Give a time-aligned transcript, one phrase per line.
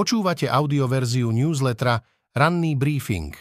[0.00, 2.00] Počúvate audioverziu newslettera
[2.32, 3.36] Ranný briefing.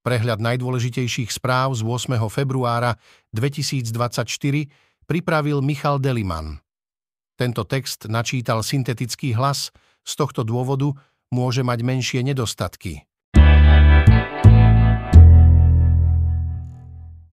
[0.00, 2.16] Prehľad najdôležitejších správ z 8.
[2.32, 2.96] februára
[3.36, 4.24] 2024
[5.04, 6.64] pripravil Michal Deliman.
[7.36, 9.68] Tento text načítal syntetický hlas,
[10.00, 10.96] z tohto dôvodu
[11.28, 13.04] môže mať menšie nedostatky.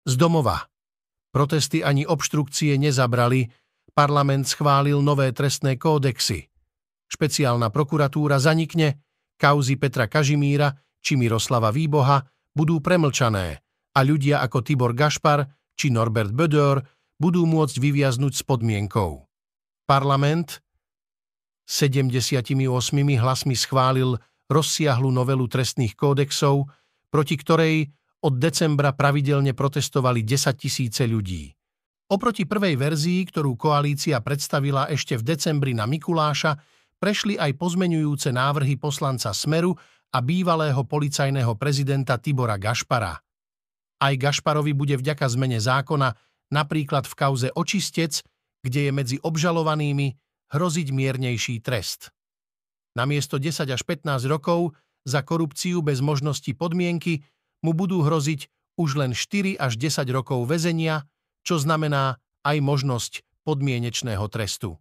[0.06, 0.70] Z domova.
[1.34, 3.50] Protesty ani obštrukcie nezabrali,
[3.98, 6.46] parlament schválil nové trestné kódexy–
[7.08, 9.04] špeciálna prokuratúra zanikne,
[9.39, 10.71] kauzy Petra Kažimíra
[11.02, 13.64] či Miroslava Výboha budú premlčané
[13.96, 15.46] a ľudia ako Tibor Gašpar
[15.78, 16.82] či Norbert Bödör
[17.18, 19.25] budú môcť vyviaznuť s podmienkou.
[19.88, 20.61] Parlament
[21.66, 22.56] 78
[23.19, 24.16] hlasmi schválil
[24.47, 26.71] rozsiahlu novelu trestných kódexov,
[27.11, 27.75] proti ktorej
[28.24, 31.52] od decembra pravidelne protestovali 10 tisíce ľudí.
[32.08, 36.55] Oproti prvej verzii, ktorú koalícia predstavila ešte v decembri na Mikuláša,
[36.97, 39.73] prešli aj pozmenujúce návrhy poslanca Smeru
[40.14, 43.13] a bývalého policajného prezidenta Tibora Gašpara.
[43.97, 46.13] Aj Gašparovi bude vďaka zmene zákona
[46.53, 48.22] napríklad v kauze Očistec,
[48.61, 50.13] kde je medzi obžalovanými
[50.53, 52.13] hroziť miernejší trest.
[52.95, 54.73] Namiesto 10 až 15 rokov
[55.05, 57.22] za korupciu bez možnosti podmienky
[57.61, 61.05] mu budú hroziť už len 4 až 10 rokov väzenia,
[61.41, 63.13] čo znamená aj možnosť
[63.44, 64.77] podmienečného trestu.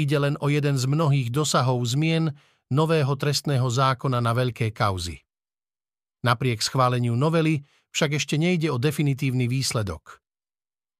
[0.00, 2.32] Ide len o jeden z mnohých dosahov zmien
[2.72, 5.20] nového trestného zákona na veľké kauzy.
[6.24, 7.60] Napriek schváleniu novely
[7.92, 10.24] však ešte nejde o definitívny výsledok.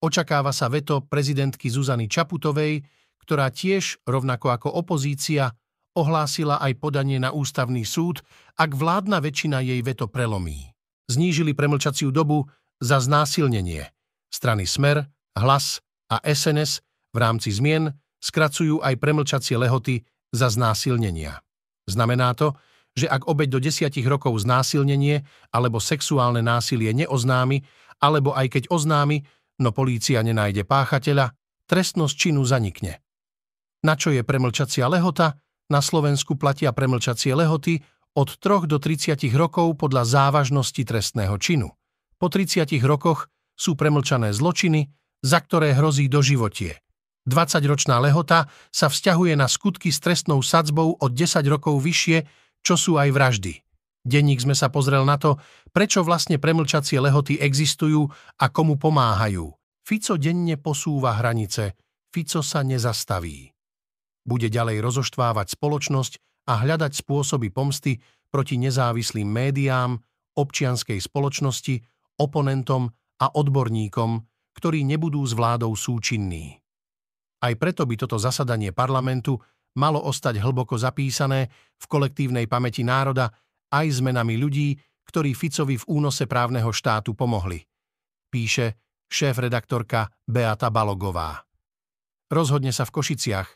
[0.00, 2.84] Očakáva sa veto prezidentky Zuzany Čaputovej,
[3.20, 5.52] ktorá tiež, rovnako ako opozícia,
[5.92, 8.24] ohlásila aj podanie na ústavný súd,
[8.56, 10.72] ak vládna väčšina jej veto prelomí.
[11.12, 12.48] Znížili premlčaciu dobu
[12.80, 13.92] za znásilnenie.
[14.32, 15.04] Strany Smer,
[15.36, 16.80] Hlas a SNS
[17.12, 21.40] v rámci zmien skracujú aj premlčacie lehoty za znásilnenia.
[21.88, 22.54] Znamená to,
[22.94, 27.64] že ak obeď do desiatich rokov znásilnenie alebo sexuálne násilie neoznámi,
[28.00, 29.24] alebo aj keď oznámi,
[29.60, 31.36] no polícia nenájde páchateľa,
[31.68, 32.98] trestnosť činu zanikne.
[33.80, 35.40] Na čo je premlčacia lehota?
[35.70, 37.78] Na Slovensku platia premlčacie lehoty
[38.18, 41.70] od 3 do 30 rokov podľa závažnosti trestného činu.
[42.18, 44.90] Po 30 rokoch sú premlčané zločiny,
[45.22, 46.82] za ktoré hrozí doživotie.
[47.28, 52.24] 20-ročná lehota sa vzťahuje na skutky s trestnou sadzbou od 10 rokov vyššie,
[52.64, 53.60] čo sú aj vraždy.
[54.00, 55.36] Denník sme sa pozrel na to,
[55.76, 58.08] prečo vlastne premlčacie lehoty existujú
[58.40, 59.52] a komu pomáhajú.
[59.84, 61.76] Fico denne posúva hranice,
[62.08, 63.52] Fico sa nezastaví.
[64.24, 66.12] Bude ďalej rozoštvávať spoločnosť
[66.48, 68.00] a hľadať spôsoby pomsty
[68.32, 70.00] proti nezávislým médiám,
[70.36, 71.82] občianskej spoločnosti,
[72.20, 72.88] oponentom
[73.20, 74.10] a odborníkom,
[74.56, 76.59] ktorí nebudú s vládou súčinní.
[77.40, 79.40] Aj preto by toto zasadanie parlamentu
[79.80, 81.48] malo ostať hlboko zapísané
[81.80, 83.32] v kolektívnej pamäti národa
[83.72, 84.76] aj zmenami ľudí,
[85.08, 87.62] ktorí Ficovi v únose právneho štátu pomohli.
[88.30, 88.78] Píše
[89.10, 91.42] šéf-redaktorka Beata Balogová.
[92.30, 93.48] Rozhodne sa v Košiciach.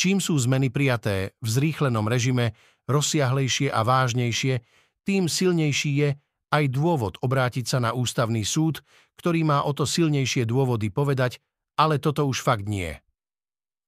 [0.00, 2.56] Čím sú zmeny prijaté v zrýchlenom režime
[2.88, 4.64] rozsiahlejšie a vážnejšie,
[5.04, 6.10] tým silnejší je
[6.52, 8.80] aj dôvod obrátiť sa na ústavný súd,
[9.20, 11.40] ktorý má o to silnejšie dôvody povedať,
[11.76, 13.00] ale toto už fakt nie.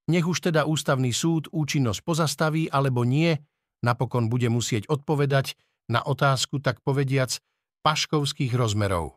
[0.04, 3.40] Nech už teda ústavný súd účinnosť pozastaví alebo nie,
[3.80, 5.56] napokon bude musieť odpovedať
[5.88, 7.40] na otázku tak povediac
[7.84, 9.16] paškovských rozmerov.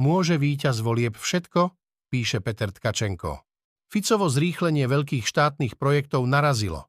[0.00, 1.72] Môže víťaz volieb všetko?
[2.12, 3.44] píše Peter Tkačenko.
[3.92, 6.88] Ficovo zrýchlenie veľkých štátnych projektov narazilo.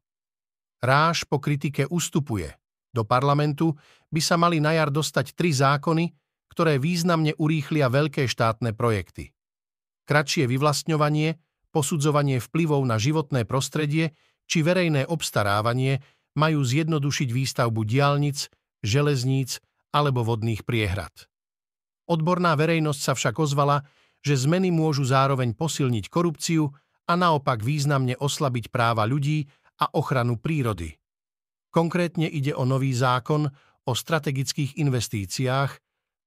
[0.84, 2.52] Ráž po kritike ustupuje.
[2.92, 3.76] Do parlamentu
[4.12, 6.12] by sa mali na jar dostať tri zákony,
[6.52, 9.37] ktoré významne urýchlia veľké štátne projekty
[10.08, 11.36] kratšie vyvlastňovanie,
[11.76, 14.16] posudzovanie vplyvov na životné prostredie
[14.48, 16.00] či verejné obstarávanie
[16.40, 18.48] majú zjednodušiť výstavbu diálnic,
[18.82, 19.60] železníc
[19.92, 21.28] alebo vodných priehrad.
[22.08, 23.84] Odborná verejnosť sa však ozvala,
[24.24, 26.72] že zmeny môžu zároveň posilniť korupciu
[27.08, 29.44] a naopak významne oslabiť práva ľudí
[29.84, 30.96] a ochranu prírody.
[31.70, 33.52] Konkrétne ide o nový zákon
[33.88, 35.72] o strategických investíciách,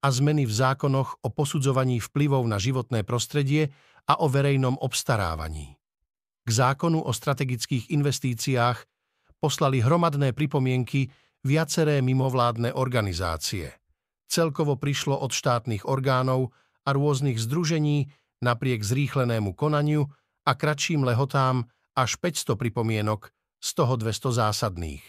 [0.00, 3.68] a zmeny v zákonoch o posudzovaní vplyvov na životné prostredie
[4.08, 5.76] a o verejnom obstarávaní.
[6.44, 8.78] K zákonu o strategických investíciách
[9.40, 11.12] poslali hromadné pripomienky
[11.44, 13.72] viaceré mimovládne organizácie.
[14.30, 16.52] Celkovo prišlo od štátnych orgánov
[16.84, 18.08] a rôznych združení
[18.40, 20.08] napriek zrýchlenému konaniu
[20.48, 23.28] a kratším lehotám až 500 pripomienok,
[23.60, 25.04] z toho 200 zásadných.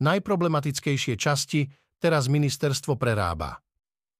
[0.00, 1.68] Najproblematickejšie časti
[2.00, 3.60] teraz ministerstvo prerába.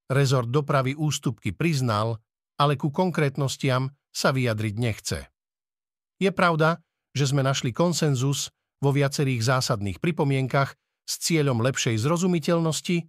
[0.08, 2.16] Rezort dopravy ústupky priznal,
[2.56, 5.18] ale ku konkrétnostiam sa vyjadriť nechce.
[6.18, 6.80] Je pravda,
[7.14, 8.50] že sme našli konsenzus
[8.82, 10.74] vo viacerých zásadných pripomienkach
[11.08, 13.06] s cieľom lepšej zrozumiteľnosti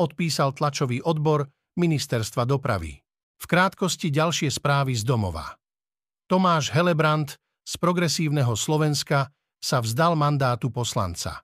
[0.00, 3.00] odpísal tlačový odbor Ministerstva dopravy.
[3.42, 5.58] V krátkosti ďalšie správy z domova.
[6.30, 9.30] Tomáš Helebrant z progresívneho Slovenska
[9.62, 11.42] sa vzdal mandátu poslanca.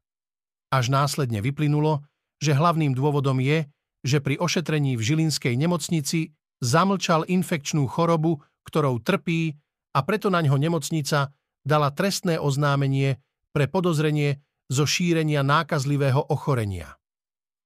[0.69, 2.03] Až následne vyplynulo,
[2.39, 3.67] že hlavným dôvodom je,
[4.03, 6.31] že pri ošetrení v Žilinskej nemocnici
[6.63, 9.55] zamlčal infekčnú chorobu, ktorou trpí
[9.95, 11.33] a preto na ňo nemocnica
[11.65, 13.19] dala trestné oznámenie
[13.51, 17.01] pre podozrenie zo šírenia nákazlivého ochorenia.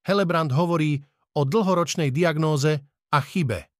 [0.06, 1.02] Helebrand hovorí
[1.34, 3.70] o dlhoročnej diagnóze a chybe.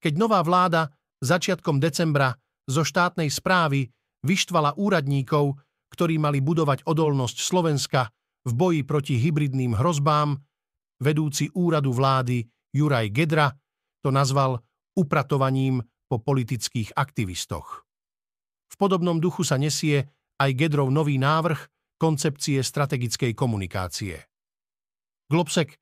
[0.00, 0.88] Keď nová vláda
[1.20, 2.32] začiatkom decembra
[2.64, 3.88] zo štátnej správy
[4.24, 5.56] vyštvala úradníkov,
[5.92, 8.08] ktorí mali budovať odolnosť Slovenska
[8.46, 10.38] v boji proti hybridným hrozbám,
[11.00, 13.50] vedúci úradu vlády Juraj Gedra
[14.00, 14.60] to nazval
[14.94, 17.84] upratovaním po politických aktivistoch.
[18.70, 20.06] V podobnom duchu sa nesie
[20.38, 21.60] aj Gedrov nový návrh
[22.00, 24.16] koncepcie strategickej komunikácie.
[25.28, 25.76] Globsek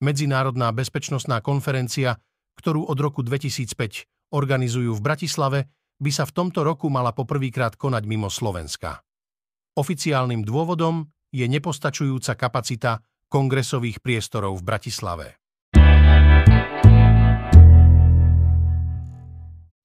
[0.00, 2.16] Medzinárodná bezpečnostná konferencia,
[2.56, 5.68] ktorú od roku 2005 organizujú v Bratislave,
[6.00, 9.04] by sa v tomto roku mala poprvýkrát konať mimo Slovenska.
[9.76, 15.26] Oficiálnym dôvodom je nepostačujúca kapacita kongresových priestorov v Bratislave.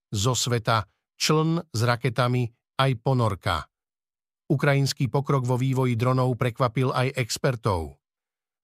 [0.10, 2.50] Zo sveta čln s raketami
[2.82, 3.70] aj ponorka.
[4.50, 8.02] Ukrajinský pokrok vo vývoji dronov prekvapil aj expertov.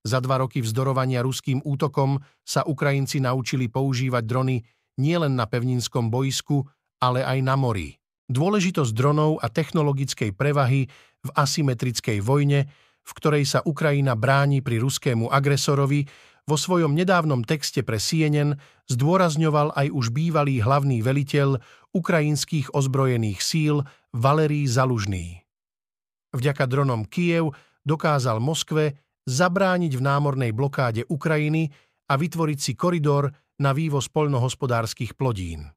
[0.02, 4.66] Za dva roky vzdorovania ruským útokom sa Ukrajinci naučili používať drony
[4.98, 6.66] nielen na pevninskom boisku,
[6.98, 8.02] ale aj na mori.
[8.30, 10.90] Dôležitosť dronov a technologickej prevahy
[11.22, 12.66] v asymetrickej vojne,
[13.02, 16.06] v ktorej sa Ukrajina bráni pri ruskému agresorovi,
[16.50, 18.58] vo svojom nedávnom texte pre CNN
[18.90, 21.62] zdôrazňoval aj už bývalý hlavný veliteľ
[21.94, 25.46] ukrajinských ozbrojených síl Valerí Zalužný.
[26.34, 27.54] Vďaka dronom Kiev
[27.86, 28.98] dokázal Moskve
[29.30, 31.70] zabrániť v námornej blokáde Ukrajiny
[32.10, 33.30] a vytvoriť si koridor
[33.62, 35.70] na vývoz poľnohospodárskych plodín.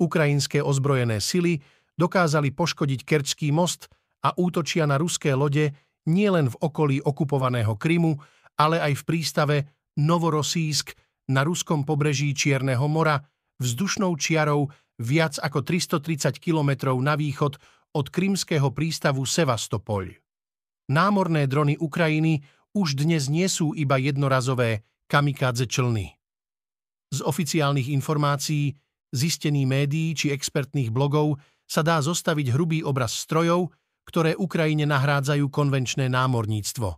[0.00, 1.60] Ukrajinské ozbrojené sily
[1.96, 3.92] dokázali poškodiť Kerčský most
[4.24, 5.72] a útočia na ruské lode
[6.06, 8.16] nielen v okolí okupovaného Krymu,
[8.56, 9.56] ale aj v prístave
[9.96, 10.92] Novorosísk
[11.32, 13.18] na ruskom pobreží Čierneho mora
[13.58, 14.68] vzdušnou čiarou
[15.00, 17.56] viac ako 330 kilometrov na východ
[17.96, 20.12] od krymského prístavu Sevastopol.
[20.92, 22.44] Námorné drony Ukrajiny
[22.76, 26.12] už dnes nie sú iba jednorazové kamikádze člny.
[27.10, 28.76] Z oficiálnych informácií,
[29.14, 33.72] zistení médií či expertných blogov sa dá zostaviť hrubý obraz strojov,
[34.06, 36.88] ktoré Ukrajine nahrádzajú konvenčné námorníctvo.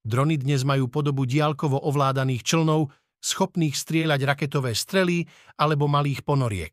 [0.00, 2.88] Drony dnes majú podobu diálkovo ovládaných člnov,
[3.20, 5.28] schopných strieľať raketové strely
[5.60, 6.72] alebo malých ponoriek.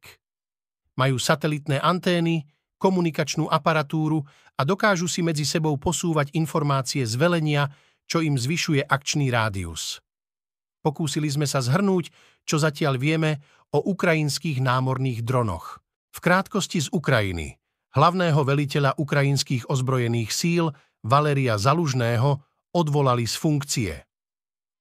[0.96, 2.48] Majú satelitné antény,
[2.80, 4.24] komunikačnú aparatúru
[4.56, 7.68] a dokážu si medzi sebou posúvať informácie z velenia,
[8.08, 10.00] čo im zvyšuje akčný rádius.
[10.80, 12.10] Pokúsili sme sa zhrnúť,
[12.48, 13.44] čo zatiaľ vieme
[13.75, 15.84] o ukrajinských námorných dronoch.
[16.16, 17.60] V krátkosti z Ukrajiny.
[17.97, 20.69] Hlavného veliteľa ukrajinských ozbrojených síl
[21.01, 23.94] Valeria Zalužného odvolali z funkcie.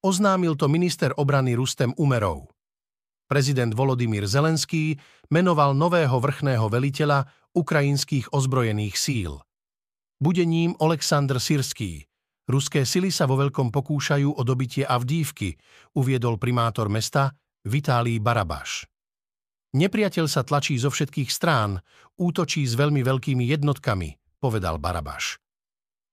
[0.04, 2.52] Oznámil to minister obrany Rustem Umerov.
[3.24, 5.00] Prezident Volodymyr Zelenský
[5.32, 7.24] menoval nového vrchného veliteľa
[7.56, 9.40] ukrajinských ozbrojených síl.
[10.20, 12.04] Bude ním Oleksandr Sirský.
[12.44, 15.56] Ruské sily sa vo veľkom pokúšajú o dobitie Avdívky,
[15.96, 17.32] uviedol primátor mesta
[17.64, 18.84] Vitálij Barabaš.
[19.76, 21.84] Nepriateľ sa tlačí zo všetkých strán,
[22.16, 25.36] útočí s veľmi veľkými jednotkami, povedal Barabaš.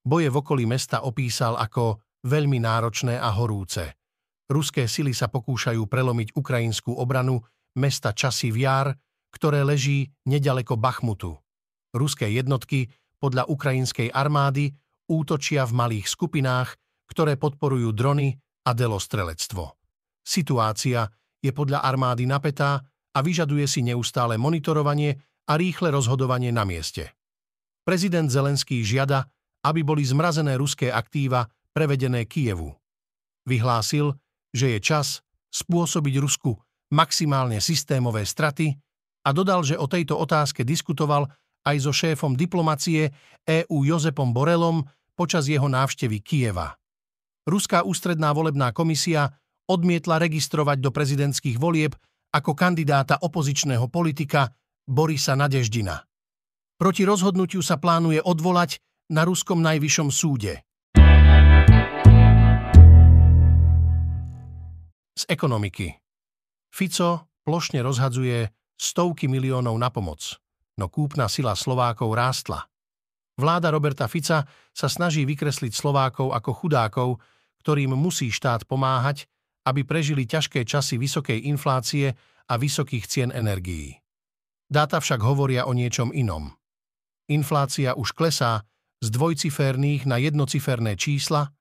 [0.04, 3.96] Boje v okolí mesta opísal ako veľmi náročné a horúce.
[4.52, 7.40] Ruské sily sa pokúšajú prelomiť ukrajinskú obranu
[7.80, 8.92] mesta Časy Viar,
[9.32, 11.40] ktoré leží nedaleko Bachmutu.
[11.96, 14.76] Ruské jednotky podľa ukrajinskej armády
[15.08, 16.76] útočia v malých skupinách,
[17.08, 18.36] ktoré podporujú drony
[18.68, 19.72] a delostrelectvo.
[20.20, 21.08] Situácia
[21.40, 27.14] je podľa armády napätá a vyžaduje si neustále monitorovanie a rýchle rozhodovanie na mieste.
[27.84, 29.28] Prezident Zelenský žiada,
[29.64, 32.72] aby boli zmrazené ruské aktíva prevedené Kijevu.
[33.44, 34.16] Vyhlásil,
[34.56, 35.20] že je čas
[35.52, 36.56] spôsobiť Rusku
[36.94, 38.72] maximálne systémové straty
[39.26, 41.28] a dodal, že o tejto otázke diskutoval
[41.64, 43.12] aj so šéfom diplomacie
[43.48, 44.84] EU Jozepom Borelom
[45.16, 46.76] počas jeho návštevy Kieva.
[47.44, 49.32] Ruská ústredná volebná komisia
[49.68, 51.96] odmietla registrovať do prezidentských volieb
[52.34, 54.50] ako kandidáta opozičného politika
[54.90, 56.02] Borisa Nadeždina.
[56.82, 58.82] Proti rozhodnutiu sa plánuje odvolať
[59.14, 60.66] na ruskom najvyššom súde.
[65.14, 65.94] Z ekonomiky.
[66.74, 70.42] Fico plošne rozhadzuje stovky miliónov na pomoc,
[70.82, 72.66] no kúpna sila Slovákov rástla.
[73.38, 77.10] Vláda Roberta Fica sa snaží vykresliť Slovákov ako chudákov,
[77.62, 79.30] ktorým musí štát pomáhať,
[79.64, 82.12] aby prežili ťažké časy vysokej inflácie
[82.48, 83.96] a vysokých cien energií.
[84.68, 86.52] Dáta však hovoria o niečom inom.
[87.32, 88.68] Inflácia už klesá
[89.00, 91.52] z dvojciférnych na jednociferné čísla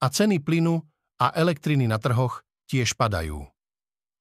[0.00, 0.80] a ceny plynu
[1.20, 3.44] a elektriny na trhoch tiež padajú.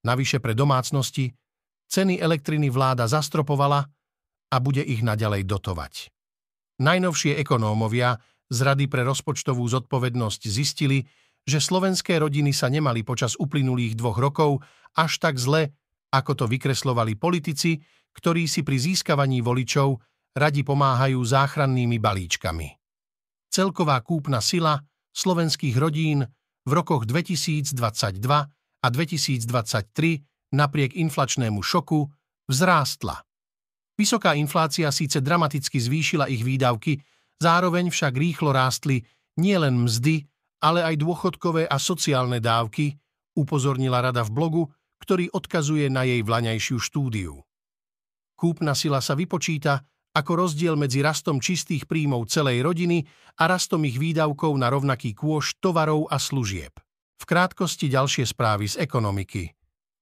[0.03, 1.31] Navyše pre domácnosti
[1.91, 3.88] ceny elektriny vláda zastropovala
[4.51, 5.93] a bude ich naďalej dotovať.
[6.81, 8.17] Najnovšie ekonómovia
[8.51, 11.07] z Rady pre rozpočtovú zodpovednosť zistili,
[11.45, 14.62] že slovenské rodiny sa nemali počas uplynulých dvoch rokov
[14.98, 15.74] až tak zle,
[16.12, 17.79] ako to vykreslovali politici,
[18.12, 19.95] ktorí si pri získavaní voličov
[20.36, 22.67] radi pomáhajú záchrannými balíčkami.
[23.51, 24.79] Celková kúpna sila
[25.12, 26.24] slovenských rodín
[26.63, 27.75] v rokoch 2022
[28.81, 32.07] a 2023 napriek inflačnému šoku
[32.48, 33.19] vzrástla.
[34.00, 37.00] Vysoká inflácia síce dramaticky zvýšila ich výdavky,
[37.43, 39.03] zároveň však rýchlo rástli
[39.36, 40.30] nielen mzdy,
[40.61, 42.95] ale aj dôchodkové a sociálne dávky,
[43.33, 44.63] upozornila rada v blogu,
[45.01, 47.41] ktorý odkazuje na jej vlaňajšiu štúdiu.
[48.37, 53.07] Kúpna sila sa vypočíta ako rozdiel medzi rastom čistých príjmov celej rodiny
[53.39, 56.75] a rastom ich výdavkov na rovnaký kôž tovarov a služieb.
[57.21, 59.55] V krátkosti ďalšie správy z ekonomiky.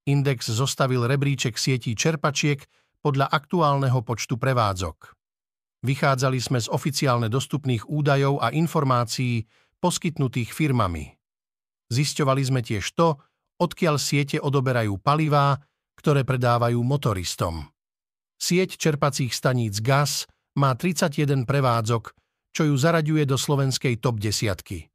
[0.09, 2.65] Index zostavil rebríček sietí čerpačiek
[3.05, 5.13] podľa aktuálneho počtu prevádzok.
[5.85, 9.45] Vychádzali sme z oficiálne dostupných údajov a informácií
[9.79, 11.15] poskytnutých firmami.
[11.89, 13.17] Zisťovali sme tiež to,
[13.59, 15.57] odkiaľ siete odoberajú palivá,
[15.97, 17.67] ktoré predávajú motoristom.
[18.39, 22.15] Sieť čerpacích staníc GAS má 31 prevádzok,
[22.55, 24.87] čo ju zaraďuje do slovenskej top desiatky.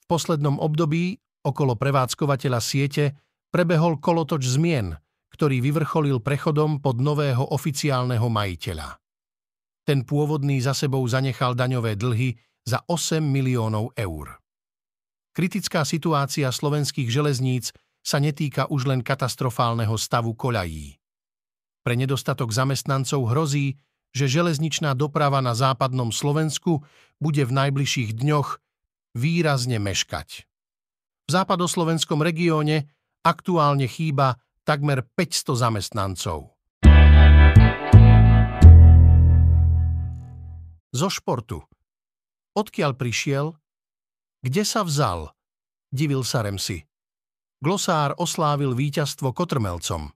[0.00, 3.16] V poslednom období okolo prevádzkovateľa siete
[3.52, 4.92] prebehol kolotoč zmien–
[5.36, 8.96] ktorý vyvrcholil prechodom pod nového oficiálneho majiteľa.
[9.84, 12.32] Ten pôvodný za sebou zanechal daňové dlhy
[12.66, 14.42] za 8 miliónov eur.
[15.30, 17.70] Kritická situácia slovenských železníc
[18.02, 20.98] sa netýka už len katastrofálneho stavu koľají.
[21.86, 23.78] Pre nedostatok zamestnancov hrozí,
[24.10, 26.82] že železničná doprava na západnom Slovensku
[27.22, 28.58] bude v najbližších dňoch
[29.14, 30.48] výrazne meškať.
[31.26, 32.90] V západoslovenskom regióne
[33.22, 36.54] aktuálne chýba takmer 500 zamestnancov.
[40.96, 41.60] Zo športu.
[42.56, 43.52] Odkiaľ prišiel?
[44.40, 45.36] Kde sa vzal?
[45.92, 46.88] Divil sa Remsi.
[47.60, 50.08] Glosár oslávil víťazstvo Kotrmelcom.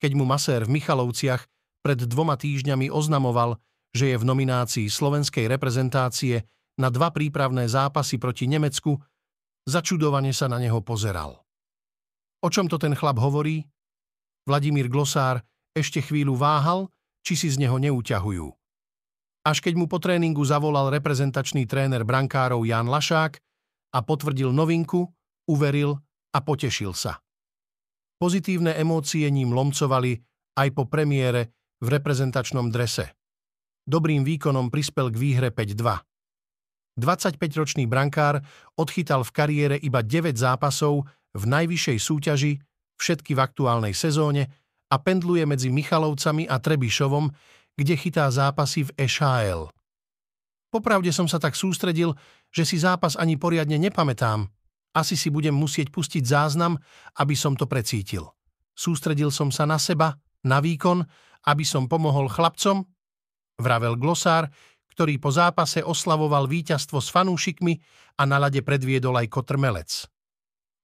[0.00, 1.44] Keď mu masér v Michalovciach
[1.84, 3.60] pred dvoma týždňami oznamoval,
[3.92, 6.44] že je v nominácii slovenskej reprezentácie
[6.80, 8.96] na dva prípravné zápasy proti Nemecku,
[9.68, 11.44] začudovane sa na neho pozeral.
[12.40, 13.60] O čom to ten chlap hovorí?
[14.48, 15.44] Vladimír Glosár
[15.76, 16.88] ešte chvíľu váhal,
[17.20, 18.57] či si z neho neuťahujú.
[19.48, 23.40] Až keď mu po tréningu zavolal reprezentačný tréner brankárov Jan Lašák
[23.96, 25.08] a potvrdil novinku,
[25.48, 25.96] uveril
[26.36, 27.24] a potešil sa.
[28.20, 30.20] Pozitívne emócie ním lomcovali
[30.52, 33.16] aj po premiére v reprezentačnom drese.
[33.88, 35.96] Dobrým výkonom prispel k výhre 5-2.
[37.00, 38.44] 25-ročný brankár
[38.76, 42.52] odchytal v kariére iba 9 zápasov v najvyššej súťaži,
[43.00, 44.52] všetky v aktuálnej sezóne
[44.92, 47.32] a pendluje medzi Michalovcami a Trebišovom,
[47.78, 49.70] kde chytá zápasy v EŠHL.
[50.68, 52.18] Popravde som sa tak sústredil,
[52.50, 54.50] že si zápas ani poriadne nepamätám.
[54.92, 56.74] Asi si budem musieť pustiť záznam,
[57.22, 58.34] aby som to precítil.
[58.74, 61.06] Sústredil som sa na seba, na výkon,
[61.46, 62.82] aby som pomohol chlapcom,
[63.62, 64.50] vravel glosár,
[64.92, 67.78] ktorý po zápase oslavoval víťazstvo s fanúšikmi
[68.18, 70.10] a na lade predviedol aj kotrmelec.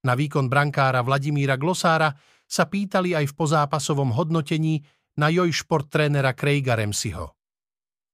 [0.06, 4.84] Na výkon brankára Vladimíra Glosára sa pýtali aj v pozápasovom hodnotení
[5.14, 7.34] na joj šport trénera Craiga Remsiho.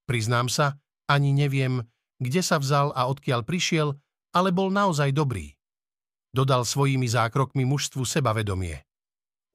[0.04, 0.76] Priznám sa,
[1.08, 1.80] ani neviem,
[2.20, 3.96] kde sa vzal a odkiaľ prišiel,
[4.36, 5.56] ale bol naozaj dobrý.
[6.30, 8.86] Dodal svojimi zákrokmi mužstvu sebavedomie.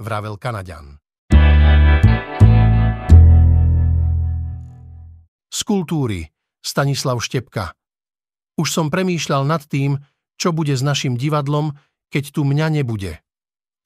[0.02, 1.00] Vravel Kanaďan.
[5.48, 6.28] Z kultúry
[6.60, 7.72] Stanislav Štepka
[8.60, 9.96] Už som premýšľal nad tým,
[10.36, 11.72] čo bude s našim divadlom,
[12.12, 13.24] keď tu mňa nebude.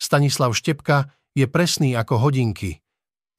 [0.02, 2.82] Stanislav Štepka je presný ako hodinky.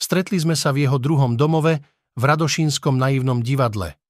[0.00, 1.84] Stretli sme sa v jeho druhom domove
[2.16, 4.00] v Radošínskom naivnom divadle.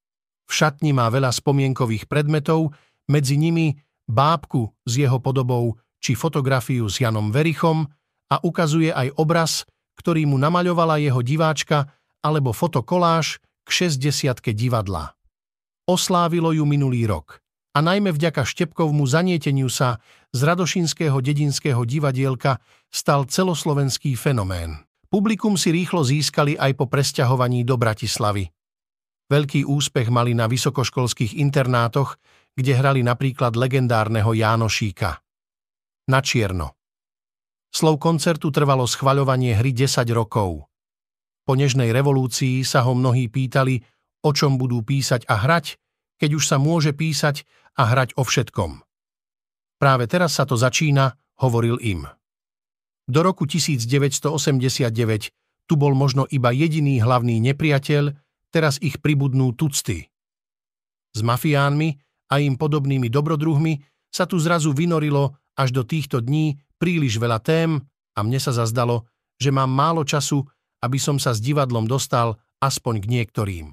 [0.47, 2.70] V šatni má veľa spomienkových predmetov,
[3.11, 3.75] medzi nimi
[4.06, 7.90] bábku s jeho podobou či fotografiu s Janom Verichom
[8.30, 9.66] a ukazuje aj obraz,
[9.99, 11.90] ktorý mu namaľovala jeho diváčka
[12.23, 15.18] alebo fotokoláž k 60 divadla.
[15.90, 17.42] Oslávilo ju minulý rok
[17.75, 19.99] a najmä vďaka Štepkovmu zanieteniu sa
[20.30, 24.89] z Radošinského dedinského divadielka stal celoslovenský fenomén.
[25.11, 28.47] Publikum si rýchlo získali aj po presťahovaní do Bratislavy.
[29.26, 32.14] Veľký úspech mali na vysokoškolských internátoch,
[32.55, 35.19] kde hrali napríklad legendárneho Jánošíka.
[36.07, 36.79] Na čierno.
[37.75, 40.71] Slov koncertu trvalo schvaľovanie hry 10 rokov.
[41.43, 43.83] Po nežnej revolúcii sa ho mnohí pýtali,
[44.23, 45.75] o čom budú písať a hrať,
[46.23, 47.43] keď už sa môže písať
[47.83, 48.79] a hrať o všetkom.
[49.83, 52.07] Práve teraz sa to začína, hovoril im.
[53.07, 55.33] Do roku 1989
[55.71, 58.12] tu bol možno iba jediný hlavný nepriateľ,
[58.50, 60.11] teraz ich pribudnú tucty.
[61.14, 61.95] S mafiánmi
[62.30, 63.78] a im podobnými dobrodruhmi
[64.11, 67.78] sa tu zrazu vynorilo až do týchto dní príliš veľa tém
[68.14, 69.07] a mne sa zazdalo,
[69.38, 70.42] že mám málo času,
[70.83, 73.66] aby som sa s divadlom dostal aspoň k niektorým.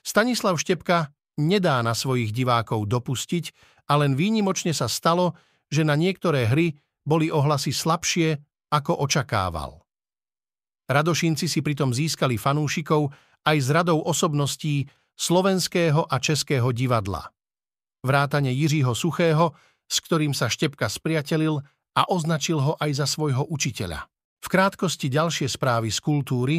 [0.00, 3.54] Stanislav Štepka nedá na svojich divákov dopustiť
[3.88, 5.36] a len výnimočne sa stalo,
[5.70, 6.74] že na niektoré hry
[7.04, 8.40] boli ohlasy slabšie,
[8.70, 9.82] ako očakával.
[10.90, 13.10] Radošinci si pritom získali fanúšikov
[13.46, 17.30] aj z radou osobností slovenského a českého divadla.
[18.00, 19.52] Vrátane Jiřího Suchého,
[19.84, 21.60] s ktorým sa Štepka spriatelil
[21.94, 24.08] a označil ho aj za svojho učiteľa.
[24.40, 26.56] V krátkosti ďalšie správy z kultúry.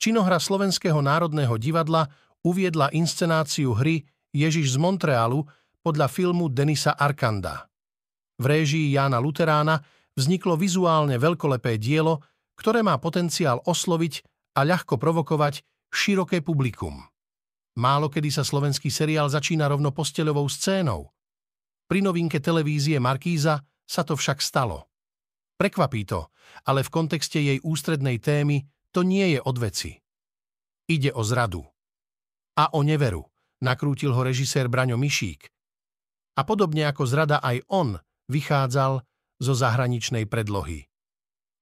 [0.00, 2.08] Činohra Slovenského národného divadla
[2.40, 5.44] uviedla inscenáciu hry Ježiš z Montrealu
[5.84, 7.68] podľa filmu Denisa Arkanda.
[8.40, 9.78] V réžii Jána Luterána
[10.14, 12.22] vzniklo vizuálne veľkolepé dielo,
[12.54, 14.22] ktoré má potenciál osloviť
[14.54, 17.02] a ľahko provokovať široké publikum.
[17.74, 21.10] Málo kedy sa slovenský seriál začína rovno posteľovou scénou.
[21.90, 24.86] Pri novinke televízie Markíza sa to však stalo.
[25.58, 26.30] Prekvapí to,
[26.66, 28.62] ale v kontexte jej ústrednej témy
[28.94, 29.98] to nie je od veci.
[30.86, 31.62] Ide o zradu.
[32.54, 33.26] A o neveru,
[33.58, 35.50] nakrútil ho režisér Braňo Mišík.
[36.38, 37.98] A podobne ako zrada aj on
[38.30, 39.02] vychádzal
[39.38, 40.86] zo zahraničnej predlohy.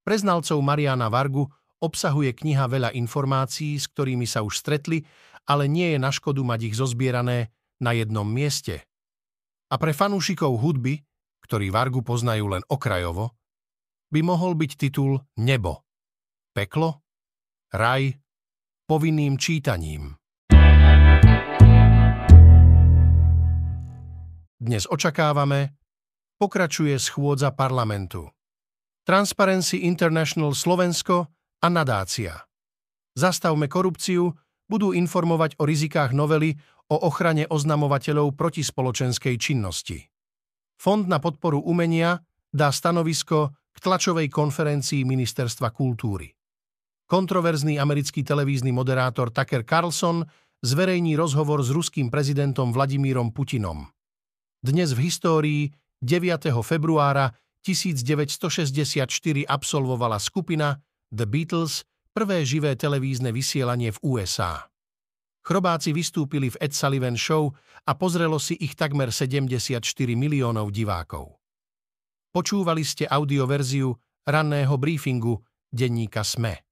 [0.02, 1.46] Pre znalcov Mariana Vargu
[1.82, 5.02] obsahuje kniha veľa informácií, s ktorými sa už stretli,
[5.46, 7.50] ale nie je na škodu mať ich zozbierané
[7.82, 8.86] na jednom mieste.
[9.72, 11.02] A pre fanúšikov hudby,
[11.42, 13.34] ktorí Vargu poznajú len okrajovo,
[14.12, 15.82] by mohol byť titul Nebo.
[16.52, 17.02] Peklo?
[17.72, 18.12] Raj?
[18.84, 20.14] Povinným čítaním.
[24.62, 25.81] Dnes očakávame,
[26.42, 28.26] pokračuje schôdza parlamentu.
[29.06, 31.30] Transparency International Slovensko
[31.62, 32.34] a nadácia.
[33.14, 34.34] Zastavme korupciu
[34.66, 36.58] budú informovať o rizikách novely
[36.90, 40.02] o ochrane oznamovateľov proti spoločenskej činnosti.
[40.82, 42.18] Fond na podporu umenia
[42.50, 46.34] dá stanovisko k tlačovej konferencii Ministerstva kultúry.
[47.06, 50.26] Kontroverzný americký televízny moderátor Tucker Carlson
[50.58, 53.86] zverejní rozhovor s ruským prezidentom Vladimírom Putinom.
[54.58, 55.62] Dnes v histórii
[56.02, 56.50] 9.
[56.66, 57.30] februára
[57.62, 60.82] 1964 absolvovala skupina
[61.14, 64.66] The Beatles prvé živé televízne vysielanie v USA.
[65.42, 67.54] Chrobáci vystúpili v Ed Sullivan Show
[67.86, 69.82] a pozrelo si ich takmer 74
[70.14, 71.38] miliónov divákov.
[72.34, 73.94] Počúvali ste audioverziu
[74.26, 75.38] ranného briefingu
[75.70, 76.71] denníka SME.